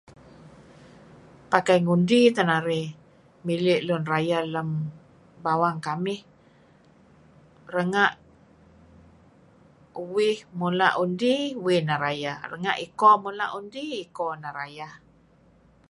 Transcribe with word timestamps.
Pakai 1.51 1.77
ngundi 1.83 2.19
teh 2.35 2.47
narih 2.51 2.87
mili' 3.45 3.83
lun 3.87 4.03
rayeh 4.11 4.43
lem 4.53 4.69
bawang 5.43 5.79
kamih. 5.87 6.21
Renga'... 7.73 8.15
uih 10.05 10.37
mula' 10.59 10.91
undi 11.03 11.35
uih 11.65 11.79
neh 11.87 11.99
rayeh. 12.05 12.37
Renga' 12.51 12.79
iko 12.87 13.11
mula' 13.23 13.49
undi 13.57 13.83
iko 14.03 14.27
neh 14.41 14.51
rayeh. 14.59 14.93